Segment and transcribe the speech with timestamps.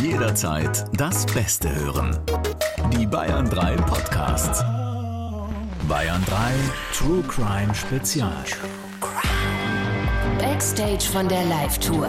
[0.00, 2.18] Jederzeit das Beste hören.
[2.96, 4.64] Die Bayern 3 Podcasts.
[5.86, 6.52] Bayern 3
[6.94, 8.44] True Crime Spezial.
[10.38, 12.08] Backstage von der Live-Tour.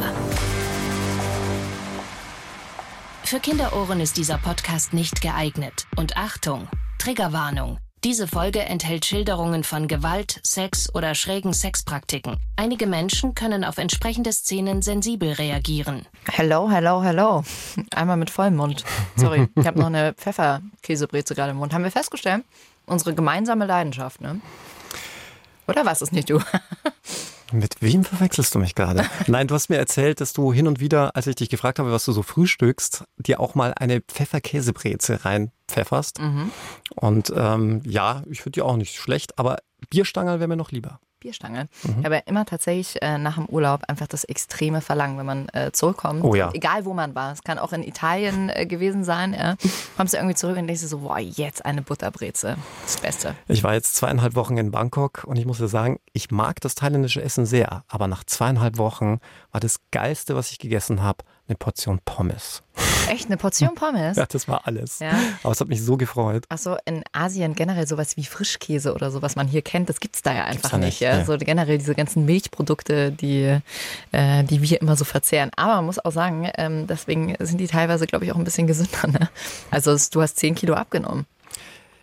[3.23, 5.85] Für Kinderohren ist dieser Podcast nicht geeignet.
[5.97, 7.78] Und Achtung, Triggerwarnung.
[8.04, 12.38] Diese Folge enthält Schilderungen von Gewalt, Sex oder schrägen Sexpraktiken.
[12.56, 16.08] Einige Menschen können auf entsprechende Szenen sensibel reagieren.
[16.27, 17.44] Hello, hello, hello.
[17.94, 18.84] Einmal mit vollem Mund.
[19.18, 21.76] Sorry, ich habe noch eine Pfefferkäsebreze gerade im Mund.
[21.76, 22.44] Haben wir festgestellt?
[22.88, 24.42] Unsere gemeinsame Leidenschaft, ne?
[25.68, 26.40] Oder was ist nicht du?
[27.52, 29.05] Mit wem verwechselst du mich gerade?
[29.28, 31.92] Nein, du hast mir erzählt, dass du hin und wieder, als ich dich gefragt habe,
[31.92, 36.20] was du so frühstückst, dir auch mal eine Pfefferkäsebreze reinpfefferst.
[36.20, 36.52] Mhm.
[36.95, 39.58] Und ähm, ja, ich finde die auch nicht schlecht, aber
[39.90, 41.00] Bierstangerl wäre mir noch lieber.
[41.21, 41.70] Bierstange.
[41.84, 42.03] Mhm.
[42.03, 46.23] Habe immer tatsächlich äh, nach dem Urlaub einfach das extreme Verlangen, wenn man äh, zurückkommt.
[46.23, 46.49] Oh ja.
[46.53, 47.31] Egal wo man war.
[47.31, 49.34] Es kann auch in Italien äh, gewesen sein.
[49.34, 49.55] Ja.
[49.97, 52.58] Kommst du irgendwie zurück und denkst dir so, boah, jetzt eine Butterbreze.
[52.83, 53.36] Das Beste.
[53.47, 56.75] Ich war jetzt zweieinhalb Wochen in Bangkok und ich muss dir sagen, ich mag das
[56.75, 57.83] thailändische Essen sehr.
[57.88, 59.19] Aber nach zweieinhalb Wochen
[59.52, 62.63] war das Geilste, was ich gegessen habe, eine Portion Pommes.
[63.09, 64.17] Echt, eine Portion Pommes?
[64.21, 64.99] Ja, das war alles.
[64.99, 65.11] Ja.
[65.44, 66.45] Aber es hat mich so gefreut.
[66.49, 70.16] Achso, in Asien generell sowas wie Frischkäse oder so, was man hier kennt, das gibt
[70.16, 70.85] es da ja einfach nicht.
[70.85, 70.99] nicht.
[71.02, 71.17] Ja?
[71.19, 71.25] Ja.
[71.25, 73.59] So generell diese ganzen Milchprodukte, die,
[74.11, 75.52] äh, die wir immer so verzehren.
[75.57, 78.67] Aber man muss auch sagen, ähm, deswegen sind die teilweise, glaube ich, auch ein bisschen
[78.67, 79.07] gesünder.
[79.07, 79.29] Ne?
[79.72, 81.25] Also du hast 10 Kilo abgenommen.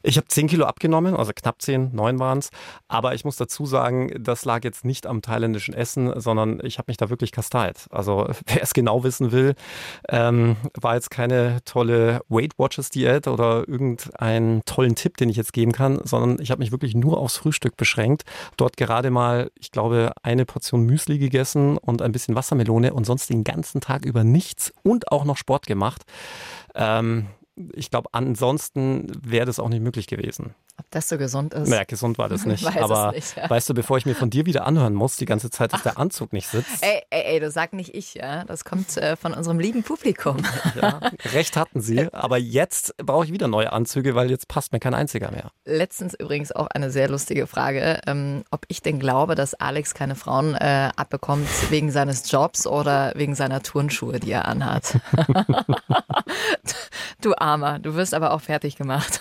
[0.03, 2.51] Ich habe 10 Kilo abgenommen, also knapp 10, 9 waren es.
[2.89, 6.91] Aber ich muss dazu sagen, das lag jetzt nicht am thailändischen Essen, sondern ich habe
[6.91, 7.87] mich da wirklich kasteilt.
[7.91, 9.55] Also wer es genau wissen will,
[10.09, 15.53] ähm, war jetzt keine tolle Weight Watchers Diät oder irgendeinen tollen Tipp, den ich jetzt
[15.53, 18.25] geben kann, sondern ich habe mich wirklich nur aufs Frühstück beschränkt.
[18.57, 23.31] Dort gerade mal, ich glaube, eine Portion Müsli gegessen und ein bisschen Wassermelone und sonst
[23.31, 26.03] den ganzen Tag über nichts und auch noch Sport gemacht.
[26.75, 27.27] Ähm,
[27.75, 30.55] ich glaube, ansonsten wäre das auch nicht möglich gewesen.
[30.79, 31.69] Ob das so gesund ist?
[31.69, 32.65] Naja, gesund war das nicht.
[32.81, 33.51] Aber nicht, ja.
[33.51, 35.85] weißt du, bevor ich mir von dir wieder anhören muss, die ganze Zeit, dass Ach.
[35.85, 36.83] der Anzug nicht sitzt.
[36.83, 38.45] Ey, ey, ey, das sag nicht ich, ja.
[38.45, 40.37] Das kommt äh, von unserem lieben Publikum.
[40.79, 41.01] Ja,
[41.33, 42.13] recht hatten sie.
[42.13, 45.51] Aber jetzt brauche ich wieder neue Anzüge, weil jetzt passt mir kein einziger mehr.
[45.65, 50.15] Letztens übrigens auch eine sehr lustige Frage, ähm, ob ich denn glaube, dass Alex keine
[50.15, 55.01] Frauen äh, abbekommt wegen seines Jobs oder wegen seiner Turnschuhe, die er anhat.
[57.21, 59.21] du Armer, du wirst aber auch fertig gemacht.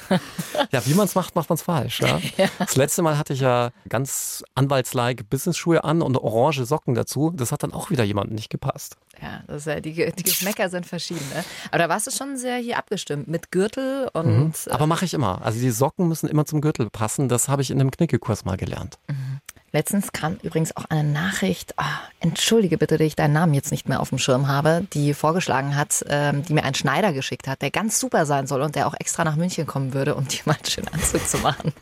[0.71, 2.01] ja, wie man es macht, macht man es falsch.
[2.01, 2.19] Ja?
[2.37, 2.47] ja?
[2.59, 7.31] Das letzte Mal hatte ich ja ganz anwaltslike Business-Schuhe an und orange Socken dazu.
[7.35, 8.97] Das hat dann auch wieder jemandem nicht gepasst.
[9.21, 11.25] Ja, das ist, die, die Geschmäcker sind verschieden.
[11.33, 11.43] Ne?
[11.69, 14.27] Aber da warst du schon sehr hier abgestimmt mit Gürtel und.
[14.37, 14.53] Mhm.
[14.69, 15.41] Aber mache ich immer.
[15.43, 17.29] Also die Socken müssen immer zum Gürtel passen.
[17.29, 18.99] Das habe ich in einem Knickekurs mal gelernt.
[19.07, 19.36] Mhm.
[19.77, 21.83] Letztens kam übrigens auch eine Nachricht, oh,
[22.19, 25.75] entschuldige bitte, dass ich deinen Namen jetzt nicht mehr auf dem Schirm habe, die vorgeschlagen
[25.75, 28.87] hat, ähm, die mir einen Schneider geschickt hat, der ganz super sein soll und der
[28.87, 31.73] auch extra nach München kommen würde, um dir mal einen schönen Anzug zu machen.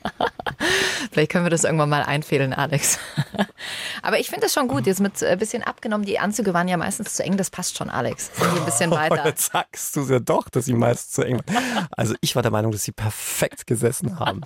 [1.13, 3.00] Vielleicht können wir das irgendwann mal einfädeln, Alex.
[4.01, 6.05] Aber ich finde das schon gut, jetzt mit ein äh, bisschen abgenommen.
[6.05, 8.29] Die Anzüge waren ja meistens zu eng, das passt schon, Alex.
[8.34, 9.25] Sind die ein bisschen oh, weiter.
[9.25, 11.88] Jetzt sagst du ja doch, dass sie meistens zu eng waren.
[11.91, 14.41] Also ich war der Meinung, dass sie perfekt gesessen haben.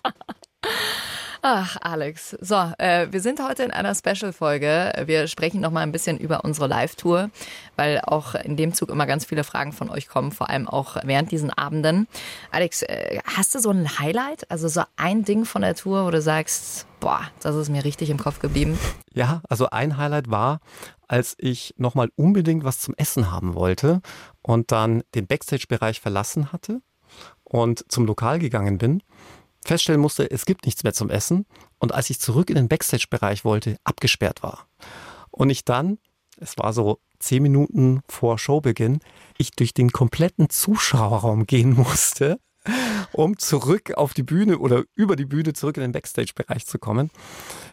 [1.41, 2.35] Ach, Alex.
[2.41, 4.91] So, äh, wir sind heute in einer Special-Folge.
[5.05, 7.29] Wir sprechen noch mal ein bisschen über unsere Live-Tour,
[7.77, 10.97] weil auch in dem Zug immer ganz viele Fragen von euch kommen, vor allem auch
[11.05, 12.07] während diesen Abenden.
[12.51, 16.11] Alex, äh, hast du so ein Highlight, also so ein Ding von der Tour, wo
[16.11, 18.77] du sagst, boah, das ist mir richtig im Kopf geblieben?
[19.13, 20.59] Ja, also ein Highlight war,
[21.07, 24.01] als ich noch mal unbedingt was zum Essen haben wollte
[24.41, 26.81] und dann den Backstage-Bereich verlassen hatte
[27.45, 29.01] und zum Lokal gegangen bin
[29.65, 31.45] feststellen musste, es gibt nichts mehr zum Essen
[31.79, 34.67] und als ich zurück in den Backstage-Bereich wollte, abgesperrt war.
[35.31, 35.99] Und ich dann,
[36.37, 38.99] es war so zehn Minuten vor Showbeginn,
[39.37, 42.39] ich durch den kompletten Zuschauerraum gehen musste,
[43.11, 47.09] um zurück auf die Bühne oder über die Bühne zurück in den Backstage-Bereich zu kommen.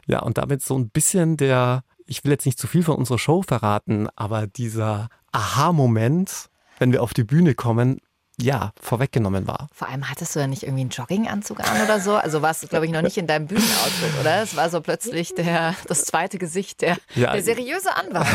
[0.07, 3.19] Ja, und damit so ein bisschen der, ich will jetzt nicht zu viel von unserer
[3.19, 8.01] Show verraten, aber dieser Aha-Moment, wenn wir auf die Bühne kommen,
[8.39, 9.69] ja, vorweggenommen war.
[9.73, 12.17] Vor allem hattest du ja nicht irgendwie einen Jogginganzug an oder so?
[12.17, 14.43] Also warst du, glaube ich, noch nicht in deinem Bühnenoutfit, oder?
[14.43, 18.27] Es war so plötzlich der, das zweite Gesicht, der, ja, der seriöse Anwalt.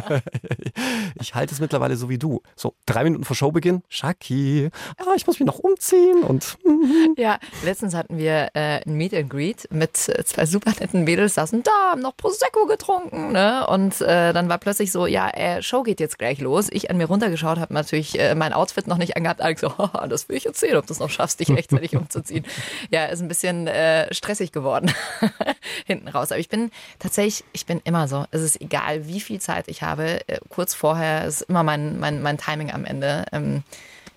[1.20, 2.42] ich halte es mittlerweile so wie du.
[2.56, 6.58] So, drei Minuten vor Showbeginn, Shaki, ja, ich muss mich noch umziehen und.
[7.16, 11.62] ja, letztens hatten wir äh, ein Meet and Greet mit zwei super netten Mädels, saßen
[11.62, 13.64] da, haben noch Prosecco getrunken, ne?
[13.68, 16.66] Und äh, dann war plötzlich so, ja, äh, Show geht jetzt gleich los.
[16.72, 19.42] Ich an mir runtergeschaut, habe natürlich äh, mein Outfit noch nicht angefangen gehabt.
[19.42, 21.96] Alex so, oh, das will ich jetzt sehen, ob du es noch schaffst, dich rechtzeitig
[21.96, 22.44] umzuziehen.
[22.90, 24.92] Ja, ist ein bisschen äh, stressig geworden
[25.86, 26.32] hinten raus.
[26.32, 28.24] Aber ich bin tatsächlich, ich bin immer so.
[28.30, 30.20] Es ist egal, wie viel Zeit ich habe.
[30.28, 33.26] Äh, kurz vorher ist immer mein, mein, mein Timing am Ende.
[33.32, 33.62] Ähm,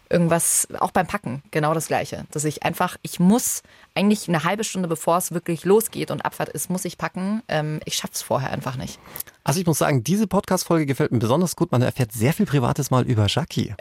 [0.09, 2.25] irgendwas, auch beim Packen, genau das Gleiche.
[2.31, 3.63] Dass ich einfach, ich muss
[3.95, 7.41] eigentlich eine halbe Stunde, bevor es wirklich losgeht und Abfahrt ist, muss ich packen.
[7.47, 8.99] Ähm, ich schaff's vorher einfach nicht.
[9.43, 11.71] Also ich muss sagen, diese Podcast-Folge gefällt mir besonders gut.
[11.71, 13.73] Man erfährt sehr viel Privates mal über Jackie.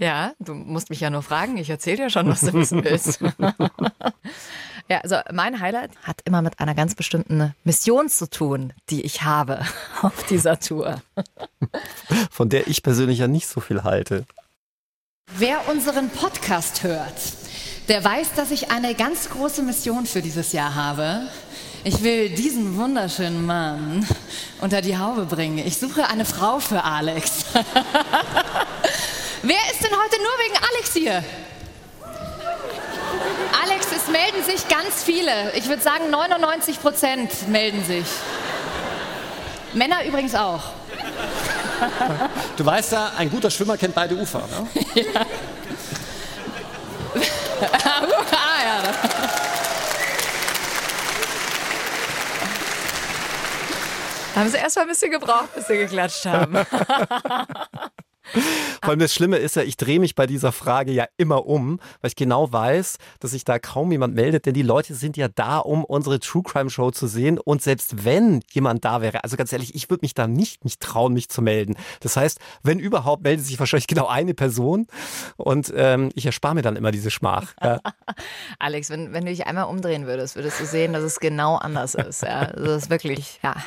[0.00, 1.56] Ja, du musst mich ja nur fragen.
[1.58, 3.20] Ich erzähle dir schon, was du wissen willst.
[4.88, 9.22] Ja, also mein Highlight hat immer mit einer ganz bestimmten Mission zu tun, die ich
[9.22, 9.60] habe
[10.02, 11.00] auf dieser Tour.
[12.30, 14.24] Von der ich persönlich ja nicht so viel halte.
[15.36, 17.14] Wer unseren Podcast hört,
[17.88, 21.28] der weiß, dass ich eine ganz große Mission für dieses Jahr habe.
[21.84, 24.04] Ich will diesen wunderschönen Mann
[24.60, 25.58] unter die Haube bringen.
[25.58, 27.44] Ich suche eine Frau für Alex.
[29.42, 31.24] Wer ist denn heute nur wegen Alex hier?
[33.62, 35.52] Alex, es melden sich ganz viele.
[35.54, 38.04] Ich würde sagen, 99 Prozent melden sich.
[39.72, 40.60] Männer übrigens auch.
[42.58, 44.40] Du weißt ja, ein guter Schwimmer kennt beide Ufer.
[44.40, 44.68] Ne?
[44.94, 45.20] ja.
[48.32, 48.82] ah, ja.
[54.36, 56.58] Haben sie erst mal ein bisschen gebraucht, bis sie geklatscht haben.
[58.82, 61.80] Vor allem das Schlimme ist ja, ich drehe mich bei dieser Frage ja immer um,
[62.00, 65.28] weil ich genau weiß, dass sich da kaum jemand meldet, denn die Leute sind ja
[65.28, 67.38] da, um unsere True Crime Show zu sehen.
[67.38, 70.78] Und selbst wenn jemand da wäre, also ganz ehrlich, ich würde mich da nicht mich
[70.78, 71.76] trauen, mich zu melden.
[72.00, 74.86] Das heißt, wenn überhaupt, meldet sich wahrscheinlich genau eine Person
[75.36, 77.54] und ähm, ich erspare mir dann immer diese Schmach.
[77.62, 77.80] Ja.
[78.58, 81.94] Alex, wenn, wenn du dich einmal umdrehen würdest, würdest du sehen, dass es genau anders
[81.94, 82.22] ist.
[82.22, 83.54] Ja, das ist wirklich, ja.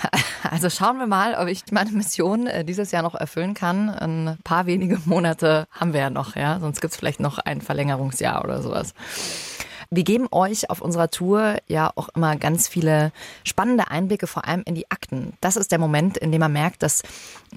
[0.49, 3.89] Also schauen wir mal, ob ich meine Mission äh, dieses Jahr noch erfüllen kann.
[3.89, 6.59] Ein paar wenige Monate haben wir ja noch, ja.
[6.59, 8.93] Sonst gibt es vielleicht noch ein Verlängerungsjahr oder sowas.
[9.95, 13.11] Wir geben euch auf unserer Tour ja auch immer ganz viele
[13.43, 15.33] spannende Einblicke, vor allem in die Akten.
[15.39, 17.03] Das ist der Moment, in dem man merkt, dass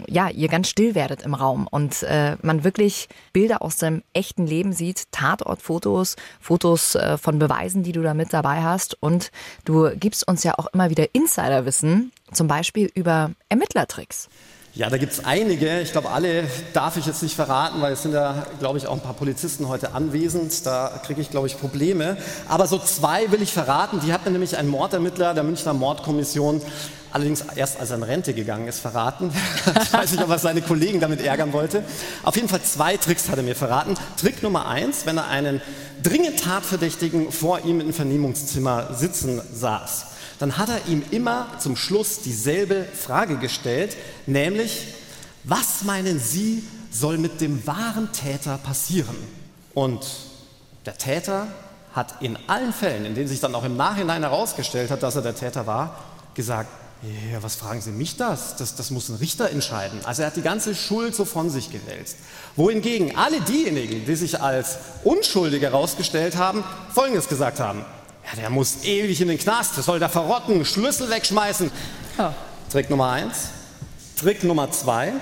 [0.07, 4.47] ja, ihr ganz still werdet im Raum und äh, man wirklich Bilder aus dem echten
[4.47, 9.03] Leben sieht, Tatortfotos, Fotos äh, von Beweisen, die du da mit dabei hast.
[9.03, 9.31] Und
[9.65, 14.29] du gibst uns ja auch immer wieder Insiderwissen, zum Beispiel über Ermittlertricks.
[14.77, 15.81] Ja, da gibt es einige.
[15.81, 16.45] Ich glaube, alle
[16.75, 19.69] darf ich jetzt nicht verraten, weil es sind ja, glaube ich, auch ein paar Polizisten
[19.69, 20.67] heute anwesend.
[20.67, 22.19] Da kriege ich, glaube ich, Probleme.
[22.47, 24.01] Aber so zwei will ich verraten.
[24.05, 26.61] Die hat mir nämlich ein Mordermittler der Münchner Mordkommission,
[27.17, 29.33] allerdings erst als er in Rente gegangen ist, verraten.
[29.83, 31.83] ich weiß nicht, ob er seine Kollegen damit ärgern wollte.
[32.23, 33.95] Auf jeden Fall zwei Tricks hat er mir verraten.
[34.21, 35.63] Trick Nummer eins, wenn er einen
[36.03, 40.07] dringend Tatverdächtigen vor ihm im Vernehmungszimmer sitzen saß
[40.39, 43.97] dann hat er ihm immer zum Schluss dieselbe Frage gestellt,
[44.27, 44.95] nämlich,
[45.45, 49.17] was meinen Sie, soll mit dem wahren Täter passieren?
[49.73, 50.07] Und
[50.85, 51.47] der Täter
[51.95, 55.23] hat in allen Fällen, in denen sich dann auch im Nachhinein herausgestellt hat, dass er
[55.23, 55.99] der Täter war,
[56.35, 56.69] gesagt,
[57.03, 58.57] ja, was fragen Sie mich das?
[58.57, 58.75] das?
[58.75, 60.01] Das muss ein Richter entscheiden.
[60.05, 62.17] Also er hat die ganze Schuld so von sich gewälzt.
[62.57, 66.65] Wohingegen alle diejenigen, die sich als unschuldig herausgestellt haben,
[66.95, 67.85] Folgendes gesagt haben.
[68.25, 71.71] Ja, der muss ewig in den Knast, der soll da verrotten, Schlüssel wegschmeißen.
[72.19, 72.35] Ja.
[72.73, 73.51] Trick Nummer eins.
[74.19, 75.13] Trick Nummer zwei.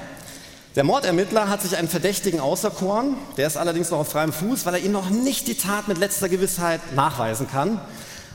[0.76, 4.74] Der Mordermittler hat sich einen Verdächtigen auserkoren, der ist allerdings noch auf freiem Fuß, weil
[4.74, 7.80] er ihm noch nicht die Tat mit letzter Gewissheit nachweisen kann.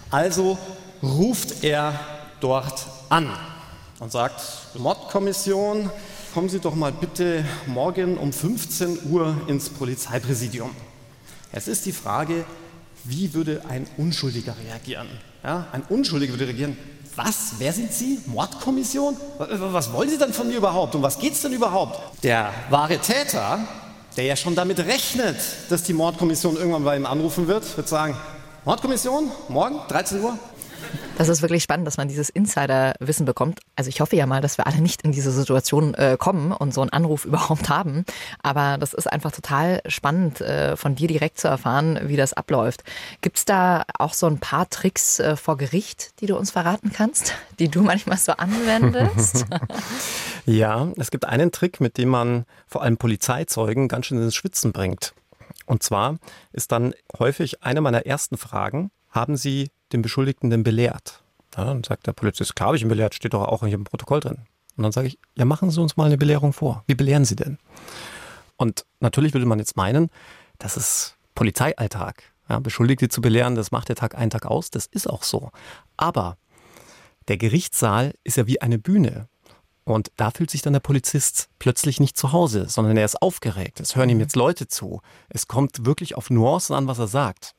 [0.10, 0.58] Also
[1.02, 2.00] ruft er
[2.40, 3.30] dort an
[4.00, 4.42] und sagt,
[4.76, 5.90] Mordkommission,
[6.34, 10.72] kommen Sie doch mal bitte morgen um 15 Uhr ins Polizeipräsidium.
[11.52, 12.46] Es ist die Frage,
[13.04, 15.08] wie würde ein Unschuldiger reagieren?
[15.44, 16.78] Ja, ein Unschuldiger würde reagieren,
[17.16, 18.20] was, wer sind Sie?
[18.28, 19.18] Mordkommission?
[19.38, 20.96] Was wollen Sie denn von mir überhaupt?
[20.96, 22.24] Um was geht es denn überhaupt?
[22.24, 23.60] Der wahre Täter,
[24.16, 25.38] der ja schon damit rechnet,
[25.70, 28.16] dass die Mordkommission irgendwann bei ihm anrufen wird, wird sagen,
[28.64, 30.38] Mordkommission, morgen, 13 Uhr,
[31.20, 33.60] das ist wirklich spannend, dass man dieses Insiderwissen bekommt.
[33.76, 36.74] Also ich hoffe ja mal, dass wir alle nicht in diese Situation äh, kommen und
[36.74, 38.06] so einen Anruf überhaupt haben.
[38.42, 42.86] Aber das ist einfach total spannend, äh, von dir direkt zu erfahren, wie das abläuft.
[43.20, 46.94] Gibt es da auch so ein paar Tricks äh, vor Gericht, die du uns verraten
[46.94, 49.46] kannst, die du manchmal so anwendest?
[50.46, 54.72] ja, es gibt einen Trick, mit dem man vor allem Polizeizeugen ganz schön ins Schwitzen
[54.72, 55.14] bringt.
[55.66, 56.16] Und zwar
[56.54, 61.24] ist dann häufig eine meiner ersten Fragen, haben Sie den Beschuldigten denn belehrt?
[61.58, 63.84] Ja, dann sagt der Polizist, klar habe ich ihn belehrt, steht doch auch nicht im
[63.84, 64.40] Protokoll drin.
[64.78, 66.84] Und dann sage ich, ja, machen Sie uns mal eine Belehrung vor.
[66.88, 67.58] Wie belehren Sie denn?
[68.56, 70.10] Und natürlich würde man jetzt meinen,
[70.58, 72.24] das ist Polizeialltag.
[72.50, 75.52] Ja, Beschuldigte zu belehren, das macht der Tag einen Tag aus, das ist auch so.
[75.98, 76.38] Aber
[77.28, 79.28] der Gerichtssaal ist ja wie eine Bühne.
[79.84, 83.80] Und da fühlt sich dann der Polizist plötzlich nicht zu Hause, sondern er ist aufgeregt.
[83.80, 85.02] Es hören ihm jetzt Leute zu.
[85.30, 87.56] Es kommt wirklich auf Nuancen an, was er sagt.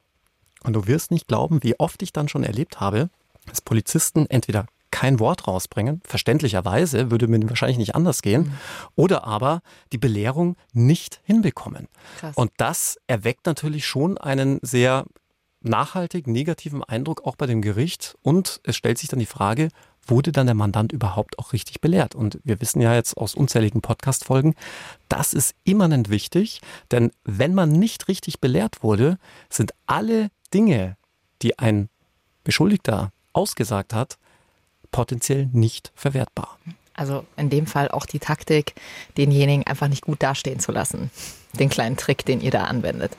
[0.64, 3.10] Und du wirst nicht glauben, wie oft ich dann schon erlebt habe,
[3.46, 8.52] dass Polizisten entweder kein Wort rausbringen, verständlicherweise würde mir wahrscheinlich nicht anders gehen, mhm.
[8.96, 9.62] oder aber
[9.92, 11.88] die Belehrung nicht hinbekommen.
[12.18, 12.36] Krass.
[12.36, 15.04] Und das erweckt natürlich schon einen sehr
[15.62, 19.68] nachhaltig negativen Eindruck auch bei dem Gericht und es stellt sich dann die Frage,
[20.06, 22.14] wurde dann der Mandant überhaupt auch richtig belehrt?
[22.14, 24.54] Und wir wissen ja jetzt aus unzähligen Podcast-Folgen,
[25.08, 29.18] das ist immanent wichtig, denn wenn man nicht richtig belehrt wurde,
[29.50, 30.96] sind alle Dinge,
[31.42, 31.88] die ein
[32.44, 34.18] Beschuldigter ausgesagt hat,
[34.90, 36.58] potenziell nicht verwertbar.
[36.94, 38.74] Also in dem Fall auch die Taktik,
[39.16, 41.10] denjenigen einfach nicht gut dastehen zu lassen.
[41.54, 43.16] Den kleinen Trick, den ihr da anwendet.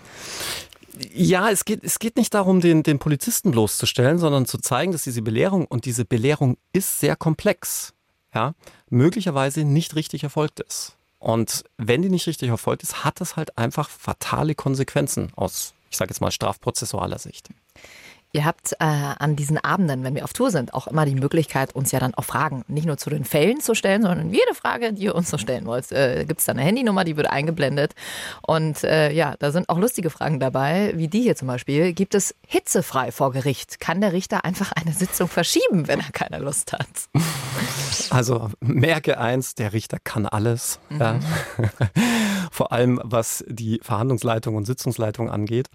[1.14, 5.04] Ja, es geht, es geht nicht darum, den, den Polizisten bloßzustellen, sondern zu zeigen, dass
[5.04, 7.94] diese Belehrung, und diese Belehrung ist sehr komplex,
[8.36, 8.54] ja,
[8.90, 10.96] möglicherweise nicht richtig erfolgt ist.
[11.18, 15.98] Und wenn die nicht richtig erfolgt ist, hat das halt einfach fatale Konsequenzen aus, ich
[15.98, 17.50] sage jetzt mal, strafprozessualer Sicht.
[18.34, 21.76] Ihr habt äh, an diesen Abenden, wenn wir auf Tour sind, auch immer die Möglichkeit,
[21.76, 24.94] uns ja dann auch Fragen nicht nur zu den Fällen zu stellen, sondern jede Frage,
[24.94, 25.92] die ihr uns so stellen wollt.
[25.92, 27.94] Äh, Gibt es da eine Handynummer, die wird eingeblendet.
[28.42, 31.92] Und äh, ja, da sind auch lustige Fragen dabei, wie die hier zum Beispiel.
[31.92, 33.82] Gibt es hitzefrei vor Gericht?
[33.82, 36.88] Kann der Richter einfach eine Sitzung verschieben, wenn er keine Lust hat?
[38.10, 40.80] Also merke eins, der Richter kann alles.
[40.90, 41.00] Mhm.
[41.00, 41.20] Ja.
[42.52, 45.70] Vor allem was die Verhandlungsleitung und Sitzungsleitung angeht.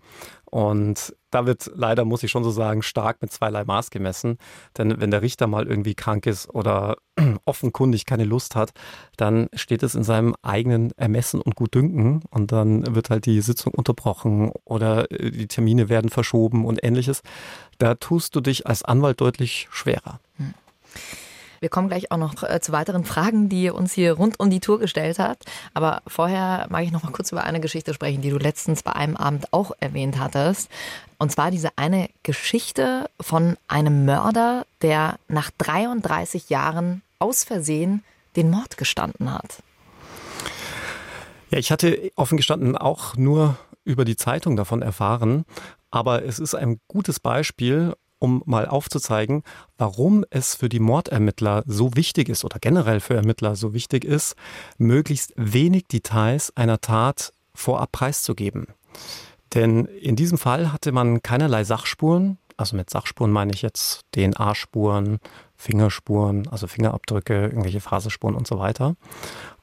[0.56, 4.38] Und da wird leider, muss ich schon so sagen, stark mit zweierlei Maß gemessen.
[4.78, 6.96] Denn wenn der Richter mal irgendwie krank ist oder
[7.44, 8.70] offenkundig keine Lust hat,
[9.18, 13.74] dann steht es in seinem eigenen Ermessen und Gutdünken und dann wird halt die Sitzung
[13.74, 17.20] unterbrochen oder äh, die Termine werden verschoben und ähnliches.
[17.76, 20.20] Da tust du dich als Anwalt deutlich schwerer.
[20.38, 20.54] Hm.
[21.66, 24.50] Wir kommen gleich auch noch äh, zu weiteren Fragen, die ihr uns hier rund um
[24.50, 25.46] die Tour gestellt habt.
[25.74, 28.92] Aber vorher mag ich noch mal kurz über eine Geschichte sprechen, die du letztens bei
[28.92, 30.70] einem Abend auch erwähnt hattest.
[31.18, 38.04] Und zwar diese eine Geschichte von einem Mörder, der nach 33 Jahren aus Versehen
[38.36, 39.60] den Mord gestanden hat.
[41.50, 45.44] Ja, ich hatte offen gestanden auch nur über die Zeitung davon erfahren,
[45.90, 49.42] aber es ist ein gutes Beispiel, um mal aufzuzeigen,
[49.78, 54.36] warum es für die Mordermittler so wichtig ist oder generell für Ermittler so wichtig ist,
[54.78, 58.68] möglichst wenig Details einer Tat vorab preiszugeben.
[59.54, 65.18] Denn in diesem Fall hatte man keinerlei Sachspuren, also mit Sachspuren meine ich jetzt DNA-Spuren,
[65.56, 68.96] Fingerspuren, also Fingerabdrücke, irgendwelche Phasespuren und so weiter.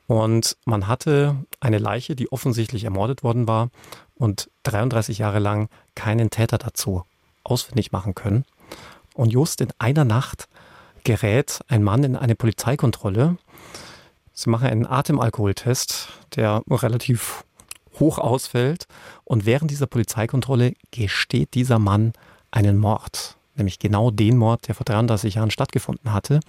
[0.05, 3.69] Und man hatte eine Leiche, die offensichtlich ermordet worden war
[4.15, 7.03] und 33 Jahre lang keinen Täter dazu
[7.43, 8.45] ausfindig machen können.
[9.13, 10.47] Und just in einer Nacht
[11.03, 13.37] gerät ein Mann in eine Polizeikontrolle.
[14.31, 17.43] Sie machen einen Atemalkoholtest, der relativ
[17.99, 18.87] hoch ausfällt.
[19.23, 22.13] Und während dieser Polizeikontrolle gesteht dieser Mann
[22.49, 26.39] einen Mord, nämlich genau den Mord, der vor 33 Jahren stattgefunden hatte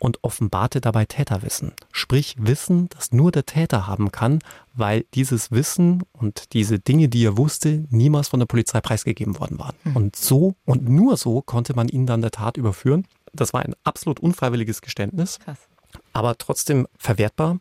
[0.00, 1.72] und offenbarte dabei Täterwissen.
[1.92, 4.40] Sprich Wissen, das nur der Täter haben kann,
[4.74, 9.60] weil dieses Wissen und diese Dinge, die er wusste, niemals von der Polizei preisgegeben worden
[9.60, 9.76] waren.
[9.84, 9.96] Mhm.
[9.96, 13.06] Und so und nur so konnte man ihn dann der Tat überführen.
[13.32, 15.58] Das war ein absolut unfreiwilliges Geständnis, Krass.
[16.12, 17.58] aber trotzdem verwertbar.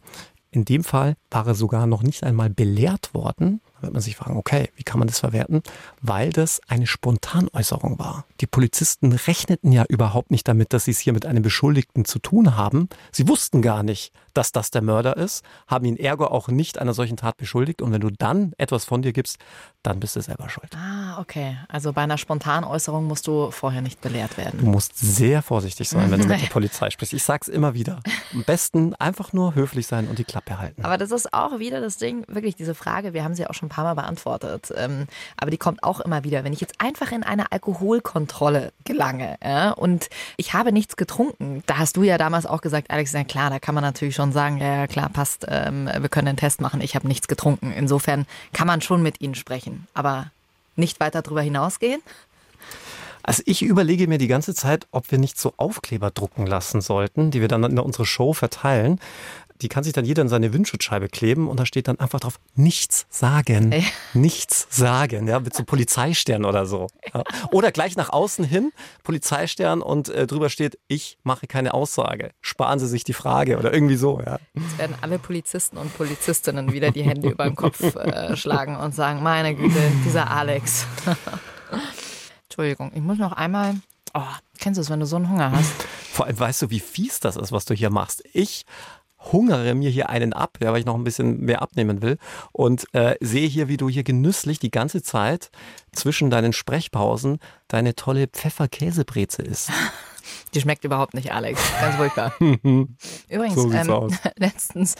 [0.51, 4.37] In dem Fall war er sogar noch nicht einmal belehrt worden, wird man sich fragen,
[4.37, 5.61] okay, wie kann man das verwerten?
[6.01, 8.25] Weil das eine Spontanäußerung war.
[8.41, 12.19] Die Polizisten rechneten ja überhaupt nicht damit, dass sie es hier mit einem Beschuldigten zu
[12.19, 12.89] tun haben.
[13.11, 16.93] Sie wussten gar nicht, dass das der Mörder ist, haben ihn ergo auch nicht einer
[16.93, 17.81] solchen Tat beschuldigt.
[17.81, 19.37] Und wenn du dann etwas von dir gibst,
[19.83, 20.75] dann bist du selber schuld.
[20.75, 21.57] Ah, okay.
[21.67, 24.59] Also bei einer Spontanäußerung musst du vorher nicht belehrt werden.
[24.59, 27.13] Du musst sehr vorsichtig sein, wenn du mit der Polizei sprichst.
[27.13, 27.99] Ich sag's immer wieder.
[28.33, 30.83] Am besten einfach nur höflich sein und die Klappe halten.
[30.83, 33.68] Aber das ist auch wieder das Ding, wirklich diese Frage, wir haben sie auch schon
[33.69, 34.73] ein paar Mal beantwortet.
[34.75, 35.07] Ähm,
[35.37, 36.43] aber die kommt auch immer wieder.
[36.43, 41.77] Wenn ich jetzt einfach in eine Alkoholkontrolle gelange ja, und ich habe nichts getrunken, da
[41.77, 44.57] hast du ja damals auch gesagt, Alex, na klar, da kann man natürlich schon sagen,
[44.57, 47.71] ja, klar, passt, ähm, wir können einen Test machen, ich habe nichts getrunken.
[47.71, 50.31] Insofern kann man schon mit ihnen sprechen, aber
[50.75, 52.01] nicht weiter darüber hinausgehen.
[53.21, 57.29] Also ich überlege mir die ganze Zeit, ob wir nicht so Aufkleber drucken lassen sollten,
[57.29, 58.99] die wir dann in unserer Show verteilen
[59.61, 62.39] die kann sich dann jeder in seine Windschutzscheibe kleben und da steht dann einfach drauf,
[62.55, 63.71] nichts sagen.
[63.71, 63.83] Ja.
[64.13, 66.87] Nichts sagen, ja, mit so Polizeistern oder so.
[67.13, 67.23] Ja.
[67.51, 68.71] Oder gleich nach außen hin,
[69.03, 72.31] Polizeistern und äh, drüber steht, ich mache keine Aussage.
[72.41, 74.39] Sparen Sie sich die Frage oder irgendwie so, ja.
[74.53, 78.95] Jetzt werden alle Polizisten und Polizistinnen wieder die Hände über den Kopf äh, schlagen und
[78.95, 80.85] sagen, meine Güte, dieser Alex.
[82.43, 83.75] Entschuldigung, ich muss noch einmal
[84.13, 84.21] Oh,
[84.59, 85.71] kennst du es, wenn du so einen Hunger hast?
[86.11, 88.23] Vor allem weißt du, wie fies das ist, was du hier machst.
[88.33, 88.65] Ich
[89.31, 92.17] hungere mir hier einen ab, ja, weil ich noch ein bisschen mehr abnehmen will
[92.51, 95.51] und äh, sehe hier, wie du hier genüsslich die ganze Zeit
[95.91, 99.71] zwischen deinen Sprechpausen deine tolle Pfefferkäsebreze isst.
[100.53, 101.61] Die schmeckt überhaupt nicht, Alex.
[101.79, 102.33] Ganz furchtbar.
[102.39, 104.95] Übrigens, So ähm, letztens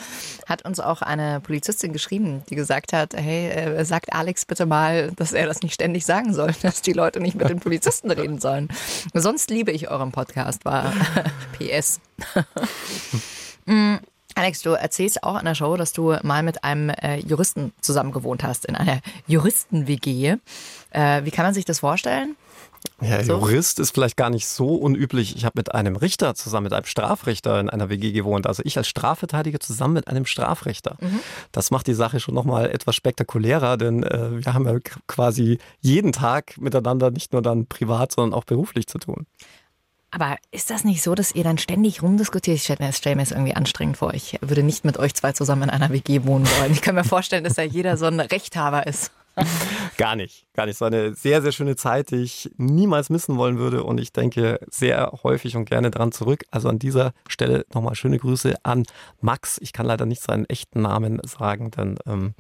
[0.47, 5.11] hat uns auch eine Polizistin geschrieben, die gesagt hat, hey, äh, sagt Alex bitte mal,
[5.15, 8.39] dass er das nicht ständig sagen soll, dass die Leute nicht mit den Polizisten reden
[8.39, 8.69] sollen.
[9.13, 10.93] Sonst liebe ich euren Podcast, war
[11.57, 11.99] PS.
[13.69, 13.97] Mm,
[14.35, 18.11] Alex, du erzählst auch in der Show, dass du mal mit einem äh, Juristen zusammen
[18.11, 20.38] gewohnt hast, in einer Juristen-WG.
[20.91, 22.35] Äh, wie kann man sich das vorstellen?
[23.01, 23.33] Ja, So.
[23.33, 25.35] Jurist ist vielleicht gar nicht so unüblich.
[25.35, 28.47] Ich habe mit einem Richter zusammen mit einem Strafrichter in einer WG gewohnt.
[28.47, 30.97] Also ich als Strafverteidiger zusammen mit einem Strafrichter.
[31.51, 36.13] Das macht die Sache schon nochmal etwas spektakulärer, denn äh, wir haben ja quasi jeden
[36.13, 39.25] Tag miteinander nicht nur dann privat, sondern auch beruflich zu tun.
[40.11, 42.57] Aber ist das nicht so, dass ihr dann ständig rumdiskutiert?
[42.57, 44.13] Ich stelle mir, stell mir das irgendwie anstrengend vor.
[44.13, 46.71] Ich würde nicht mit euch zwei zusammen in einer WG wohnen wollen.
[46.71, 49.11] Ich kann mir vorstellen, dass da jeder so ein Rechthaber ist.
[49.98, 50.75] Gar nicht, gar nicht.
[50.75, 54.13] Es war eine sehr, sehr schöne Zeit, die ich niemals missen wollen würde und ich
[54.13, 56.46] denke sehr häufig und gerne dran zurück.
[56.51, 58.86] Also an dieser Stelle nochmal schöne Grüße an
[59.19, 59.58] Max.
[59.62, 62.34] Ich kann leider nicht seinen echten Namen sagen, denn ähm,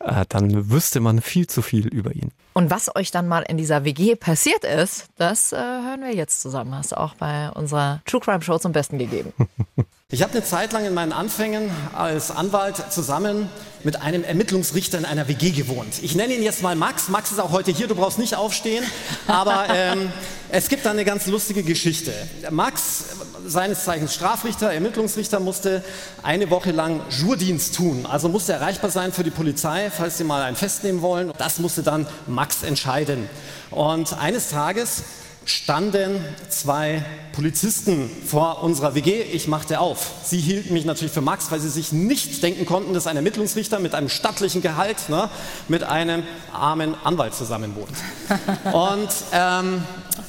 [0.00, 2.32] äh, dann wüsste man viel zu viel über ihn.
[2.54, 6.40] Und was euch dann mal in dieser WG passiert ist, das äh, hören wir jetzt
[6.40, 6.74] zusammen.
[6.74, 9.32] Hast du auch bei unserer True Crime Show zum Besten gegeben.
[10.14, 13.48] Ich habe eine Zeit lang in meinen Anfängen als Anwalt zusammen
[13.82, 16.02] mit einem Ermittlungsrichter in einer WG gewohnt.
[16.02, 17.08] Ich nenne ihn jetzt mal Max.
[17.08, 18.84] Max ist auch heute hier, du brauchst nicht aufstehen.
[19.26, 20.12] Aber ähm,
[20.50, 22.12] es gibt da eine ganz lustige Geschichte.
[22.50, 23.04] Max,
[23.46, 25.82] seines Zeichens Strafrichter, Ermittlungsrichter, musste
[26.22, 28.04] eine Woche lang Jourdienst tun.
[28.04, 31.32] Also musste erreichbar sein für die Polizei, falls sie mal einen festnehmen wollen.
[31.38, 33.30] Das musste dann Max entscheiden.
[33.70, 35.04] Und eines Tages
[35.44, 39.22] standen zwei Polizisten vor unserer WG.
[39.22, 40.10] Ich machte auf.
[40.24, 43.78] Sie hielten mich natürlich für Max, weil sie sich nicht denken konnten, dass ein Ermittlungsrichter
[43.78, 45.30] mit einem stattlichen Gehalt ne,
[45.68, 46.22] mit einem
[46.52, 48.74] armen Anwalt zusammen wohnt.
[48.74, 49.82] Und ähm,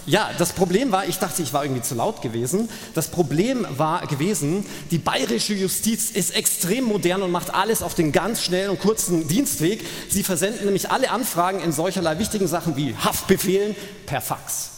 [0.06, 2.70] ja, das Problem war, ich dachte, ich war irgendwie zu laut gewesen.
[2.94, 8.12] Das Problem war gewesen, die bayerische Justiz ist extrem modern und macht alles auf den
[8.12, 9.86] ganz schnellen und kurzen Dienstweg.
[10.10, 14.73] Sie versenden nämlich alle Anfragen in solcherlei wichtigen Sachen wie Haftbefehlen per Fax.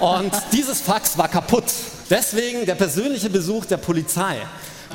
[0.00, 1.64] Und dieses Fax war kaputt.
[2.10, 4.36] Deswegen der persönliche Besuch der Polizei.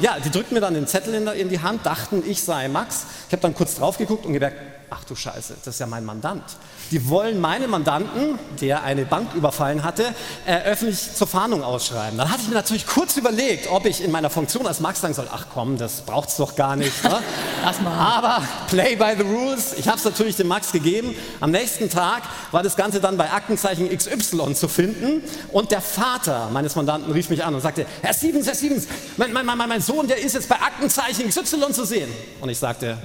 [0.01, 3.05] Ja, die drückten mir dann den Zettel in, die Hand, dachten, ich sei Max.
[3.27, 4.57] Ich habe dann kurz drauf geguckt und gemerkt,
[4.93, 6.43] ach du Scheiße, das ist ja mein Mandant.
[6.91, 10.13] Die wollen meinen Mandanten, der eine Bank überfallen hatte,
[10.45, 12.17] äh, öffentlich zur Fahndung ausschreiben.
[12.17, 15.13] Dann hatte ich mir natürlich kurz überlegt, ob ich in meiner Funktion als Max sagen
[15.13, 17.03] soll, ach komm, das braucht's doch gar nicht.
[17.03, 17.19] Ne?
[17.85, 19.73] Aber play by the rules.
[19.77, 21.15] Ich habe es natürlich dem Max gegeben.
[21.39, 25.23] Am nächsten Tag war das Ganze dann bei Aktenzeichen XY zu finden.
[25.51, 29.33] Und der Vater meines Mandanten rief mich an und sagte, Herr Stevens, Herr Stevens, mein,
[29.33, 32.11] mein, mein, mein Sohn, der ist jetzt bei Aktenzeichen XY zu sehen.
[32.41, 32.97] Und ich sagte,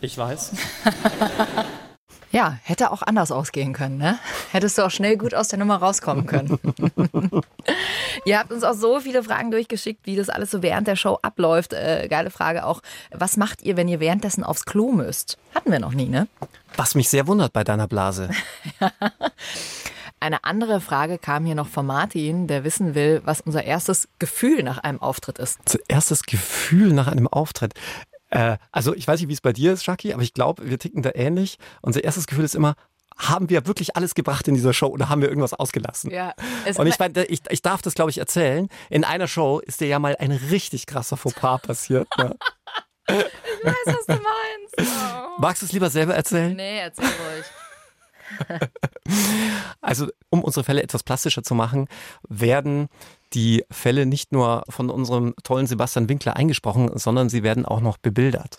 [0.00, 0.52] ich weiß.
[2.32, 4.18] Ja, hätte auch anders ausgehen können, ne?
[4.52, 6.58] Hättest du auch schnell gut aus der Nummer rauskommen können.
[8.26, 11.18] Ihr habt uns auch so viele Fragen durchgeschickt, wie das alles so während der Show
[11.22, 11.72] abläuft.
[11.72, 12.82] Äh, geile Frage auch.
[13.10, 15.38] Was macht ihr, wenn ihr währenddessen aufs Klo müsst?
[15.54, 16.28] Hatten wir noch nie, ne?
[16.76, 18.28] Was mich sehr wundert bei deiner Blase.
[20.20, 24.62] Eine andere Frage kam hier noch von Martin, der wissen will, was unser erstes Gefühl
[24.62, 25.60] nach einem Auftritt ist.
[25.64, 27.72] Zuerst das Gefühl nach einem Auftritt.
[28.30, 30.78] Äh, also ich weiß nicht, wie es bei dir ist, Shaki, aber ich glaube, wir
[30.78, 31.58] ticken da ähnlich.
[31.82, 32.74] Unser erstes Gefühl ist immer,
[33.16, 36.10] haben wir wirklich alles gebracht in dieser Show oder haben wir irgendwas ausgelassen?
[36.10, 36.34] Ja,
[36.76, 38.68] Und ich, mein, ich, ich darf das, glaube ich, erzählen.
[38.90, 42.08] In einer Show ist dir ja mal ein richtig krasser Fauxpas passiert.
[42.18, 42.36] Ne?
[43.08, 43.14] Ich
[43.64, 44.92] weiß, was du meinst.
[44.92, 45.40] Oh.
[45.40, 46.54] Magst du es lieber selber erzählen?
[46.54, 47.44] Nee, erzähl ruhig.
[49.80, 51.86] Also, um unsere Fälle etwas plastischer zu machen,
[52.28, 52.88] werden
[53.32, 57.98] die Fälle nicht nur von unserem tollen Sebastian Winkler eingesprochen, sondern sie werden auch noch
[57.98, 58.58] bebildert.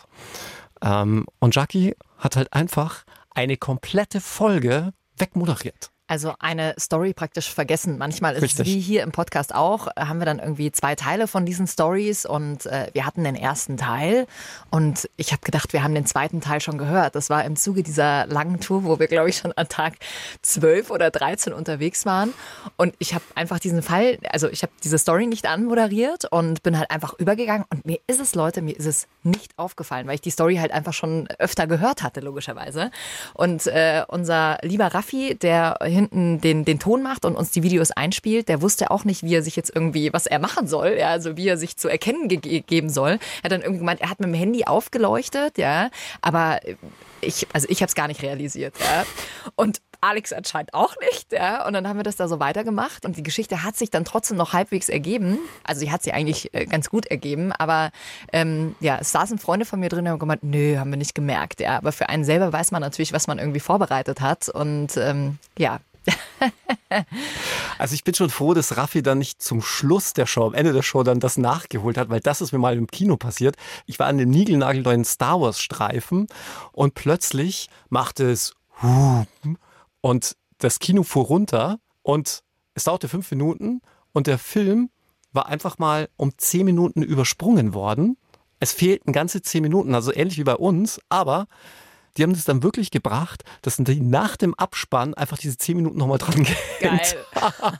[0.82, 3.04] Ähm, und Jackie hat halt einfach
[3.34, 5.92] eine komplette Folge wegmoderiert.
[6.08, 7.98] Also eine Story praktisch vergessen.
[7.98, 8.68] Manchmal ist Richtig.
[8.68, 12.26] es wie hier im Podcast auch, haben wir dann irgendwie zwei Teile von diesen Stories
[12.26, 14.26] und äh, wir hatten den ersten Teil
[14.70, 17.16] und ich habe gedacht, wir haben den zweiten Teil schon gehört.
[17.16, 19.96] Das war im Zuge dieser langen Tour, wo wir, glaube ich, schon an Tag
[20.44, 22.34] 12 oder 13 unterwegs waren
[22.78, 26.78] und ich habe einfach diesen Fall, also ich habe diese Story nicht anmoderiert und bin
[26.78, 30.22] halt einfach übergegangen und mir ist es, Leute, mir ist es nicht aufgefallen, weil ich
[30.22, 32.92] die Story halt einfach schon öfter gehört hatte, logischerweise.
[33.34, 37.92] Und äh, unser lieber Raffi, der hinten den, den Ton macht und uns die Videos
[37.92, 41.10] einspielt, der wusste auch nicht, wie er sich jetzt irgendwie, was er machen soll, ja,
[41.10, 43.20] also wie er sich zu erkennen ge geben soll.
[43.42, 45.90] Er hat dann irgendwie gemeint, er hat mit dem Handy aufgeleuchtet, ja,
[46.22, 46.60] aber
[47.22, 49.06] ich, also ich habe es gar nicht realisiert, ja.
[49.56, 51.32] Und Alex anscheinend auch nicht.
[51.32, 51.66] Ja?
[51.66, 53.06] Und dann haben wir das da so weitergemacht.
[53.06, 55.40] Und die Geschichte hat sich dann trotzdem noch halbwegs ergeben.
[55.64, 57.52] Also sie hat sie eigentlich äh, ganz gut ergeben.
[57.52, 57.92] Aber
[58.32, 61.16] ähm, ja, es saßen Freunde von mir drin und haben gemeint, nö, haben wir nicht
[61.16, 61.60] gemerkt.
[61.60, 64.50] Ja, aber für einen selber weiß man natürlich, was man irgendwie vorbereitet hat.
[64.50, 65.80] Und ähm, ja,
[67.78, 70.74] also ich bin schon froh, dass Raffi dann nicht zum Schluss der Show, am Ende
[70.74, 73.56] der Show dann das nachgeholt hat, weil das ist mir mal im Kino passiert.
[73.86, 76.28] Ich war an dem niegelnagelneuen Star Wars Streifen
[76.72, 78.54] und plötzlich machte es
[80.08, 82.42] und das Kino fuhr runter und
[82.76, 83.82] es dauerte fünf Minuten
[84.14, 84.90] und der Film
[85.34, 88.16] war einfach mal um zehn Minuten übersprungen worden.
[88.62, 91.48] Es fehlten ganze zehn Minuten, also ähnlich wie bei uns, aber
[92.16, 95.98] die haben das dann wirklich gebracht, dass die nach dem Abspann einfach diese zehn Minuten
[95.98, 96.48] nochmal dran
[96.80, 97.02] Geil.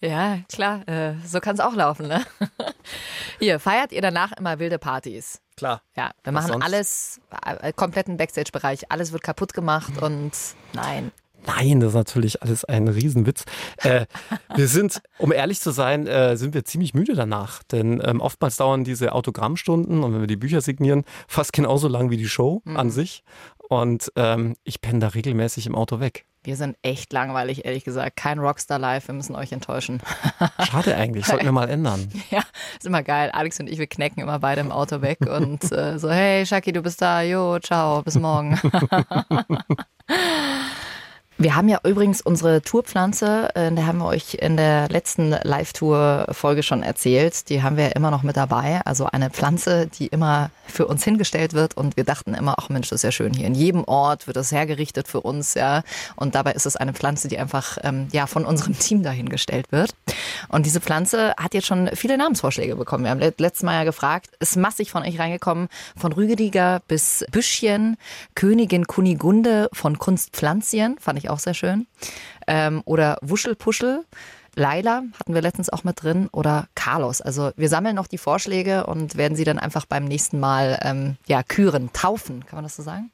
[0.00, 2.08] ja, klar, äh, so kann es auch laufen.
[2.08, 2.24] Ne?
[3.38, 5.40] Hier, feiert ihr danach immer wilde Partys?
[5.56, 5.82] Klar.
[5.96, 6.64] Ja, wir machen sonst?
[6.64, 7.20] alles,
[7.60, 10.32] äh, kompletten Backstage-Bereich, alles wird kaputt gemacht und
[10.72, 11.12] nein.
[11.46, 13.44] Nein, das ist natürlich alles ein Riesenwitz.
[13.82, 14.06] Äh,
[14.54, 17.62] wir sind, um ehrlich zu sein, äh, sind wir ziemlich müde danach.
[17.64, 22.08] Denn ähm, oftmals dauern diese Autogrammstunden und wenn wir die Bücher signieren, fast genauso lang
[22.08, 22.76] wie die Show Mhm.
[22.78, 23.24] an sich.
[23.68, 26.26] Und ähm, ich penne da regelmäßig im Auto weg.
[26.42, 28.16] Wir sind echt langweilig, ehrlich gesagt.
[28.16, 30.02] Kein Rockstar Live, wir müssen euch enttäuschen.
[30.62, 32.06] Schade eigentlich, sollten wir mal ändern.
[32.30, 32.42] Ja,
[32.76, 33.30] ist immer geil.
[33.30, 36.72] Alex und ich, wir knecken immer beide im Auto weg und äh, so, hey Shaki,
[36.72, 38.60] du bist da, jo, ciao, bis morgen.
[41.44, 46.62] Wir haben ja übrigens unsere Tourpflanze, äh, da haben wir euch in der letzten Live-Tour-Folge
[46.62, 47.50] schon erzählt.
[47.50, 48.80] Die haben wir ja immer noch mit dabei.
[48.86, 51.76] Also eine Pflanze, die immer für uns hingestellt wird.
[51.76, 53.46] Und wir dachten immer, ach Mensch, das ist ja schön hier.
[53.46, 55.82] In jedem Ort wird das hergerichtet für uns, ja.
[56.16, 59.94] Und dabei ist es eine Pflanze, die einfach ähm, ja von unserem Team dahingestellt wird.
[60.48, 63.04] Und diese Pflanze hat jetzt schon viele Namensvorschläge bekommen.
[63.04, 67.22] Wir haben let- letztes Mal ja gefragt, ist massig von euch reingekommen, von Rügediger bis
[67.30, 67.98] Büschchen,
[68.34, 71.86] Königin Kunigunde von Kunstpflanzien, fand ich auch sehr schön.
[72.46, 74.04] Ähm, oder Wuschelpuschel.
[74.56, 77.20] Laila hatten wir letztens auch mit drin oder Carlos.
[77.20, 81.16] Also wir sammeln noch die Vorschläge und werden sie dann einfach beim nächsten Mal ähm,
[81.26, 83.10] ja küren, taufen, kann man das so sagen?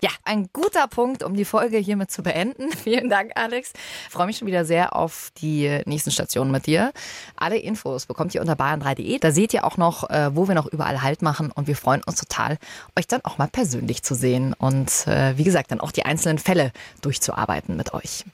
[0.00, 2.72] Ja, ein guter Punkt, um die Folge hiermit zu beenden.
[2.82, 3.72] Vielen Dank, Alex.
[4.06, 6.92] Ich freue mich schon wieder sehr auf die nächsten Stationen mit dir.
[7.36, 9.18] Alle Infos bekommt ihr unter bayern3.de.
[9.18, 12.02] Da seht ihr auch noch, äh, wo wir noch überall Halt machen und wir freuen
[12.04, 12.58] uns total,
[12.98, 16.38] euch dann auch mal persönlich zu sehen und äh, wie gesagt, dann auch die einzelnen
[16.38, 18.24] Fälle durchzuarbeiten mit euch.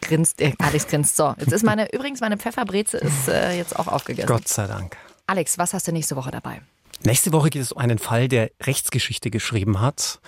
[0.00, 1.16] Grinst, äh, Alex grinst.
[1.16, 4.28] So, jetzt ist meine, übrigens meine Pfefferbreze ist äh, jetzt auch aufgegessen.
[4.28, 4.96] Gott sei Dank.
[5.26, 6.60] Alex, was hast du nächste Woche dabei?
[7.02, 10.20] Nächste Woche geht es um einen Fall, der Rechtsgeschichte geschrieben hat.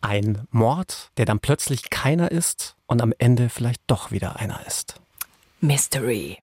[0.00, 5.00] Ein Mord, der dann plötzlich keiner ist und am Ende vielleicht doch wieder einer ist.
[5.60, 6.38] Mystery.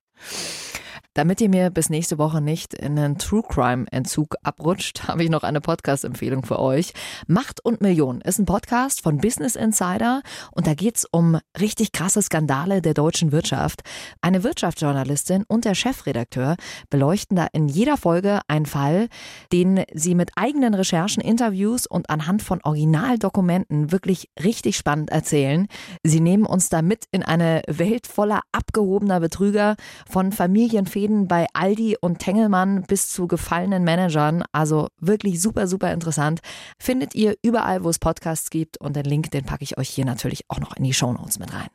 [1.16, 5.30] Damit ihr mir bis nächste Woche nicht in einen True Crime Entzug abrutscht, habe ich
[5.30, 6.94] noch eine Podcast-Empfehlung für euch.
[7.28, 10.24] Macht und Millionen ist ein Podcast von Business Insider
[10.54, 13.84] und da geht's um richtig krasse Skandale der deutschen Wirtschaft.
[14.22, 16.56] Eine Wirtschaftsjournalistin und der Chefredakteur
[16.90, 19.08] beleuchten da in jeder Folge einen Fall,
[19.52, 25.68] den sie mit eigenen Recherchen, Interviews und anhand von Originaldokumenten wirklich richtig spannend erzählen.
[26.02, 29.76] Sie nehmen uns da mit in eine Welt voller abgehobener Betrüger,
[30.10, 30.32] von
[31.04, 34.44] Familienfäden bei Aldi und Tengelmann bis zu gefallenen Managern.
[34.52, 36.40] Also wirklich super, super interessant.
[36.80, 40.06] Findet ihr überall, wo es Podcasts gibt und den Link, den packe ich euch hier
[40.06, 41.70] natürlich auch noch in die Shownotes mit rein.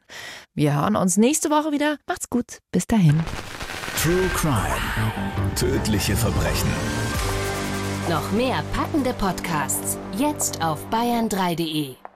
[0.55, 1.97] Wir hören uns nächste Woche wieder.
[2.07, 2.59] Macht's gut.
[2.73, 3.21] Bis dahin.
[4.03, 4.65] True Crime.
[5.57, 6.71] Tödliche Verbrechen.
[8.09, 12.08] Noch mehr packende Podcasts jetzt auf bayern3.de.